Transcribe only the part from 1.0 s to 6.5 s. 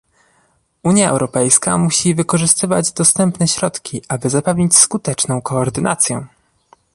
Europejska musi wykorzystywać dostępne środki, aby zapewnić skuteczną koordynację